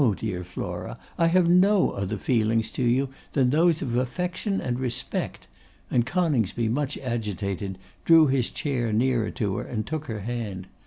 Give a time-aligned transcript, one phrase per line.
[0.17, 5.45] dear Flora; I have no other feelings to you than those of affection and respect,'
[5.91, 10.65] and Coningsby, much agitated, drew his chair nearer to her, and took her hand.